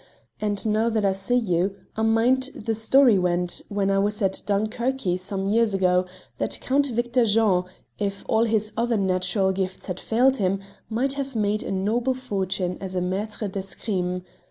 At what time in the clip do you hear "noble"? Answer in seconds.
11.71-12.15